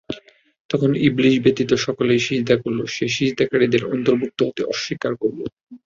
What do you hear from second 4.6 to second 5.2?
অস্বীকার